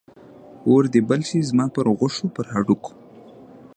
[0.69, 2.91] اور دې بل شي زما پر غوښو، پر هډوکو